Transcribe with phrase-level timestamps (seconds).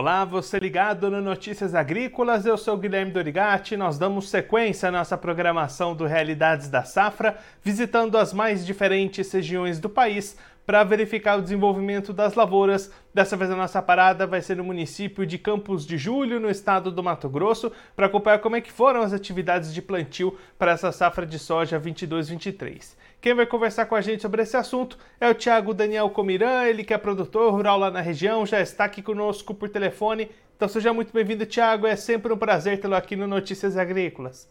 [0.00, 3.76] Olá, você ligado no Notícias Agrícolas, eu sou Guilherme Dorigati.
[3.76, 9.78] Nós damos sequência à nossa programação do Realidades da Safra, visitando as mais diferentes regiões
[9.78, 12.90] do país para verificar o desenvolvimento das lavouras.
[13.12, 16.90] Dessa vez a nossa parada vai ser no município de Campos de Julho, no estado
[16.90, 20.90] do Mato Grosso, para acompanhar como é que foram as atividades de plantio para essa
[20.92, 22.96] safra de soja 22-23.
[23.20, 26.82] Quem vai conversar com a gente sobre esse assunto é o Thiago Daniel Comiran, ele
[26.82, 30.30] que é produtor rural lá na região, já está aqui conosco por telefone.
[30.56, 31.86] Então seja muito bem-vindo, Thiago.
[31.86, 34.48] É sempre um prazer tê-lo aqui no Notícias Agrícolas.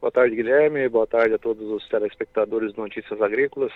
[0.00, 0.88] Boa tarde, Guilherme.
[0.88, 3.72] Boa tarde a todos os telespectadores do Notícias Agrícolas.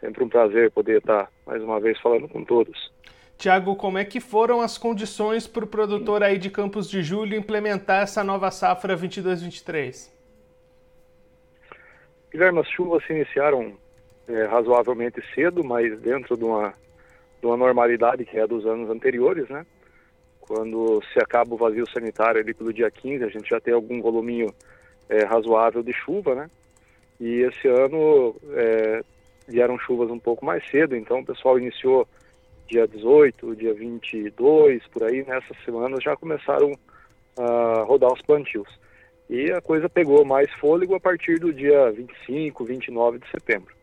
[0.00, 2.90] Sempre um prazer poder estar mais uma vez falando com todos.
[3.36, 7.36] Tiago, como é que foram as condições para o produtor aí de Campos de Julho
[7.36, 10.13] implementar essa nova safra 22-23?
[12.34, 13.74] Guilherme, as chuvas se iniciaram
[14.26, 16.74] é, razoavelmente cedo, mas dentro de uma,
[17.40, 19.64] de uma normalidade que é dos anos anteriores, né?
[20.40, 24.02] Quando se acaba o vazio sanitário ali pelo dia 15, a gente já tem algum
[24.02, 24.52] voluminho
[25.08, 26.50] é, razoável de chuva, né?
[27.20, 29.04] E esse ano é,
[29.46, 32.04] vieram chuvas um pouco mais cedo, então o pessoal iniciou
[32.66, 36.72] dia 18, dia 22, por aí, nessas semanas já começaram
[37.38, 38.68] a rodar os plantios.
[39.34, 43.74] E a coisa pegou mais fôlego a partir do dia 25, 29 de setembro.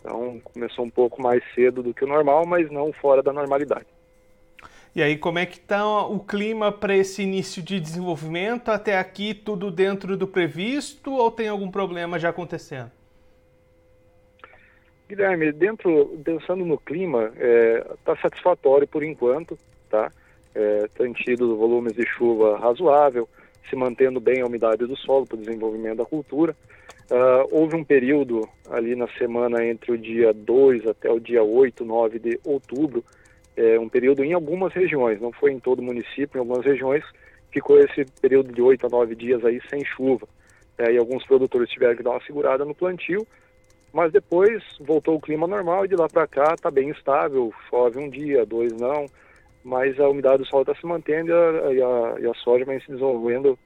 [0.00, 3.86] Então começou um pouco mais cedo do que o normal, mas não fora da normalidade.
[4.96, 8.70] E aí, como é que está o clima para esse início de desenvolvimento?
[8.70, 12.90] Até aqui tudo dentro do previsto ou tem algum problema já acontecendo?
[15.08, 19.56] Guilherme, dentro, pensando no clima, está é, tá satisfatório por enquanto,
[19.88, 20.10] tá?
[20.52, 23.28] É, tem tido volumes de chuva razoável,
[23.68, 26.56] se mantendo bem a umidade do solo para o desenvolvimento da cultura.
[27.10, 31.84] Uh, houve um período ali na semana entre o dia 2 até o dia 8,
[31.84, 33.04] 9 de outubro,
[33.56, 37.02] é, um período em algumas regiões, não foi em todo o município, em algumas regiões
[37.50, 40.28] ficou esse período de 8 a 9 dias aí sem chuva.
[40.76, 43.26] É, e alguns produtores tiveram que dar uma segurada no plantio,
[43.94, 47.98] mas depois voltou o clima normal e de lá para cá está bem estável, chove
[47.98, 49.06] um dia, dois não,
[49.66, 52.64] mas a umidade do solo está se mantendo e a, e, a, e a soja
[52.64, 53.58] vem se desenvolvendo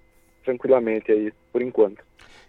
[0.42, 2.02] tranquilamente aí, por enquanto.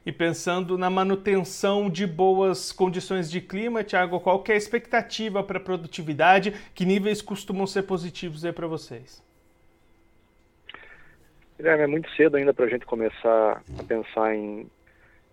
[0.06, 5.44] E pensando na manutenção de boas condições de clima, Tiago, qual que é a expectativa
[5.44, 6.54] para a produtividade?
[6.74, 9.22] Que níveis costumam ser positivos aí para vocês?
[11.58, 14.66] Guilherme, é muito cedo ainda para a gente começar a pensar em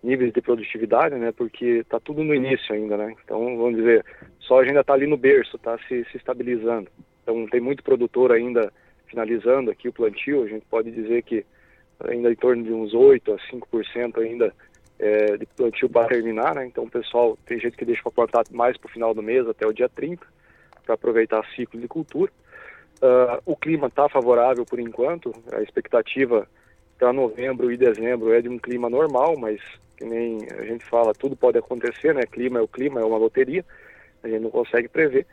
[0.03, 1.31] níveis de produtividade, né?
[1.31, 3.15] Porque está tudo no início ainda, né?
[3.23, 4.05] Então, vamos dizer,
[4.39, 6.91] soja ainda está ali no berço, está se, se estabilizando.
[7.29, 8.73] Então tem muito produtor ainda
[9.05, 11.45] finalizando aqui o plantio, a gente pode dizer que
[11.99, 14.53] ainda em torno de uns 8 a 5% ainda
[14.97, 16.65] é, de plantio para terminar, né?
[16.65, 19.47] Então o pessoal tem gente que deixa para plantar mais para o final do mês,
[19.47, 20.25] até o dia 30,
[20.83, 22.31] para aproveitar ciclo de cultura.
[22.97, 26.47] Uh, o clima está favorável por enquanto, a expectativa
[26.97, 29.61] para novembro e dezembro é de um clima normal, mas
[29.95, 32.23] que nem a gente fala, tudo pode acontecer, né?
[32.23, 33.63] Clima é o clima, é uma loteria,
[34.23, 35.25] a gente não consegue prever.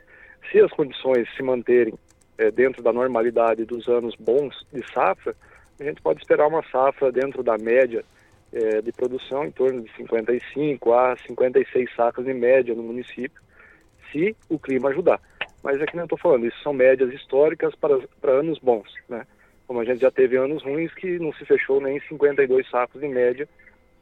[0.51, 1.93] Se as condições se manterem
[2.37, 5.35] é, dentro da normalidade dos anos bons de safra,
[5.79, 8.03] a gente pode esperar uma safra dentro da média
[8.53, 13.41] é, de produção em torno de 55 a 56 sacas de média no município,
[14.11, 15.19] se o clima ajudar.
[15.63, 19.25] Mas é que não estou falando, isso são médias históricas para, para anos bons, né?
[19.67, 23.07] Como a gente já teve anos ruins que não se fechou nem 52 sacos de
[23.07, 23.47] média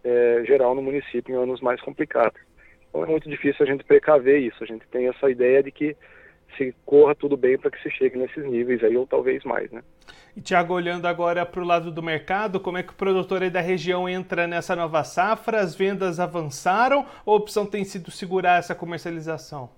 [0.03, 2.39] é, geral no município em anos mais complicados.
[2.87, 4.63] Então é muito difícil a gente precaver isso.
[4.63, 5.97] A gente tem essa ideia de que
[6.57, 9.83] se corra tudo bem para que se chegue nesses níveis aí, ou talvez mais, né?
[10.35, 13.49] E Tiago, olhando agora para o lado do mercado, como é que o produtor aí
[13.49, 15.61] da região entra nessa nova safra?
[15.61, 19.69] As vendas avançaram ou a opção tem sido segurar essa comercialização?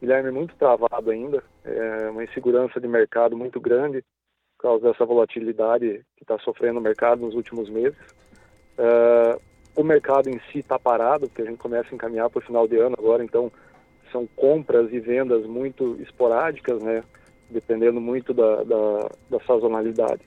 [0.00, 4.04] Guilherme, muito travado ainda, é uma insegurança de mercado muito grande
[4.56, 7.98] por causa dessa volatilidade que está sofrendo o mercado nos últimos meses.
[8.76, 9.38] É,
[9.74, 12.68] o mercado em si está parado, porque a gente começa a encaminhar para o final
[12.68, 13.50] de ano agora, então
[14.10, 17.02] são compras e vendas muito esporádicas, né?
[17.50, 20.22] Dependendo muito da, da, da sazonalidade.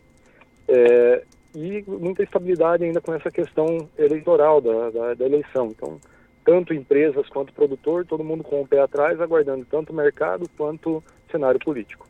[0.67, 1.23] É,
[1.55, 5.67] e muita estabilidade ainda com essa questão eleitoral da, da, da, eleição.
[5.67, 5.99] Então,
[6.45, 10.97] tanto empresas quanto produtor, todo mundo com o pé atrás, aguardando tanto o mercado quanto
[10.97, 12.07] o cenário político.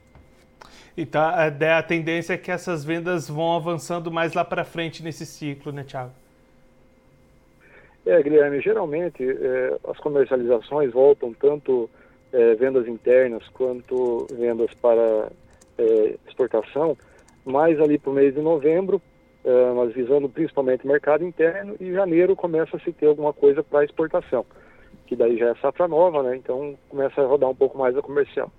[0.96, 5.02] E tá, a, a tendência é que essas vendas vão avançando mais lá para frente
[5.02, 6.21] nesse ciclo, né, Thiago?
[8.06, 11.90] É, Guilherme, geralmente é, as comercializações voltam tanto
[12.34, 15.32] é, vendas internas quanto vendas para
[15.78, 16.98] é, exportação,
[17.46, 19.02] mais ali para o mês de novembro,
[19.44, 23.62] é, mas visando principalmente o mercado interno, e janeiro começa a se ter alguma coisa
[23.64, 24.46] para exportação,
[25.06, 26.36] que daí já é safra nova, né?
[26.36, 28.52] Então começa a rodar um pouco mais a comercial.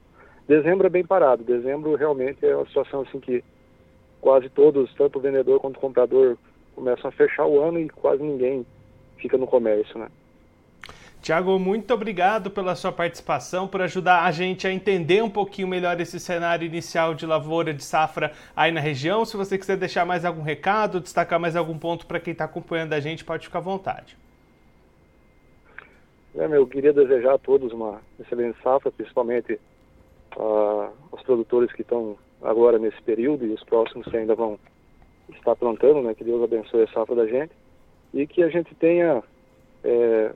[0.47, 1.45] Dezembro é bem parado.
[1.45, 3.43] Dezembro realmente é uma situação assim que
[4.21, 6.37] quase todos, tanto o vendedor quanto o comprador,
[6.75, 8.67] começam a fechar o ano e quase ninguém
[9.23, 10.09] fica no comércio, né?
[11.23, 16.01] Tiago, muito obrigado pela sua participação, por ajudar a gente a entender um pouquinho melhor
[16.01, 19.25] esse cenário inicial de lavoura de safra aí na região.
[19.25, 22.93] Se você quiser deixar mais algum recado, destacar mais algum ponto para quem está acompanhando
[22.93, 24.19] a gente, pode ficar à vontade.
[26.35, 29.61] É, eu queria desejar a todos uma excelente safra, principalmente
[30.37, 34.59] uh, os produtores que estão agora nesse período e os próximos que ainda vão
[35.29, 36.15] estar plantando, né?
[36.15, 37.62] Que Deus abençoe a safra da gente
[38.13, 39.23] e que a gente tenha
[39.85, 40.33] é,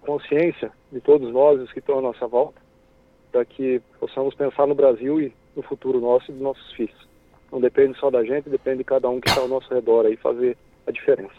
[0.00, 2.60] consciência de todos nós, os que estão à nossa volta,
[3.30, 7.08] para que possamos pensar no Brasil e no futuro nosso e dos nossos filhos.
[7.50, 10.16] Não depende só da gente, depende de cada um que está ao nosso redor aí
[10.16, 11.34] fazer a diferença.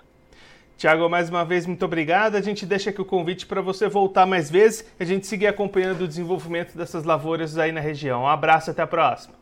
[0.78, 2.36] Tiago, mais uma vez, muito obrigado.
[2.36, 5.48] A gente deixa aqui o convite para você voltar mais vezes e a gente seguir
[5.48, 8.24] acompanhando o desenvolvimento dessas lavouras aí na região.
[8.24, 9.36] Um abraço, até a próxima.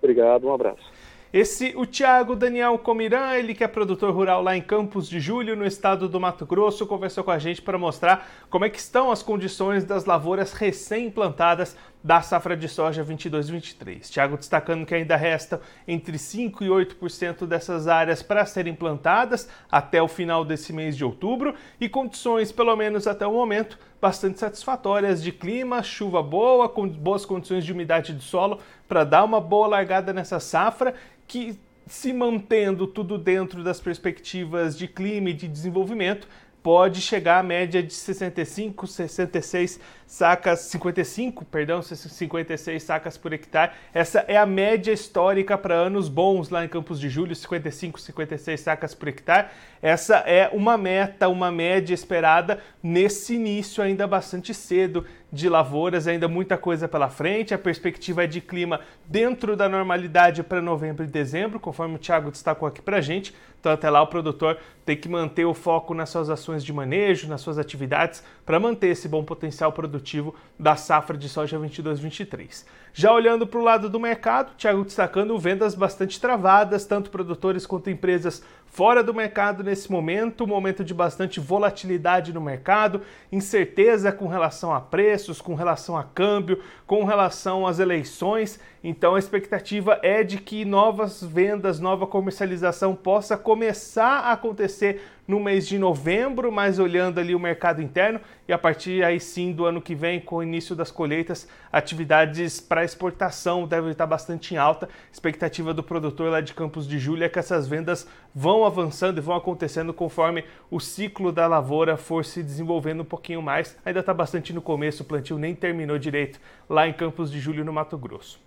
[0.00, 0.95] Obrigado, um abraço.
[1.32, 5.56] Esse, o Tiago Daniel Comirã, ele que é produtor rural lá em Campos de Julho,
[5.56, 9.10] no estado do Mato Grosso, conversou com a gente para mostrar como é que estão
[9.10, 14.08] as condições das lavouras recém-plantadas da safra de soja 22-23.
[14.08, 15.58] Tiago destacando que ainda restam
[15.88, 21.04] entre 5% e 8% dessas áreas para serem plantadas até o final desse mês de
[21.04, 26.86] outubro e condições, pelo menos até o momento, bastante satisfatórias de clima, chuva boa, com
[26.88, 30.94] boas condições de umidade do solo para dar uma boa largada nessa safra
[31.26, 36.26] que se mantendo tudo dentro das perspectivas de clima e de desenvolvimento,
[36.66, 43.70] pode chegar à média de 65, 66 sacas, 55, perdão, 56 sacas por hectare.
[43.94, 48.60] Essa é a média histórica para anos bons lá em Campos de Julho, 55, 56
[48.60, 49.46] sacas por hectare.
[49.80, 56.26] Essa é uma meta, uma média esperada nesse início ainda bastante cedo de lavouras, ainda
[56.26, 57.54] muita coisa pela frente.
[57.54, 62.30] A perspectiva é de clima dentro da normalidade para novembro e dezembro, conforme o Thiago
[62.30, 63.34] destacou aqui para a gente.
[63.60, 67.28] Então, até lá, o produtor tem que manter o foco nas suas ações de manejo,
[67.28, 72.64] nas suas atividades, para manter esse bom potencial produtivo da safra de soja 22-23.
[72.92, 77.90] Já olhando para o lado do mercado, Thiago destacando vendas bastante travadas, tanto produtores quanto
[77.90, 83.00] empresas fora do mercado nesse momento, momento de bastante volatilidade no mercado,
[83.32, 88.60] incerteza com relação a preços, com relação a câmbio, com relação às eleições.
[88.84, 95.40] Então a expectativa é de que novas vendas, nova comercialização possa começar a acontecer no
[95.40, 99.64] mês de novembro, mas olhando ali o mercado interno e a partir aí sim do
[99.64, 104.56] ano que vem, com o início das colheitas, atividades para exportação devem estar bastante em
[104.56, 104.88] alta.
[105.12, 109.20] Expectativa do produtor lá de Campos de Julho é que essas vendas vão avançando e
[109.20, 113.76] vão acontecendo conforme o ciclo da lavoura for se desenvolvendo um pouquinho mais.
[113.84, 117.64] Ainda está bastante no começo, o plantio nem terminou direito lá em Campos de Julho,
[117.64, 118.46] no Mato Grosso.